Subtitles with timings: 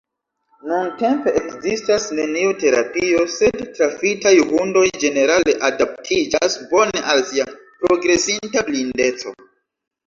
[0.69, 7.51] Nuntempe ekzistas neniu terapio, sed trafitaj hundoj ĝenerale adaptiĝas bone al sia
[7.85, 9.39] progresinta blindeco.